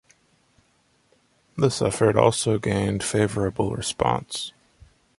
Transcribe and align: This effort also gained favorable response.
This 1.55 1.79
effort 1.79 2.15
also 2.17 2.57
gained 2.57 3.03
favorable 3.03 3.75
response. 3.75 4.51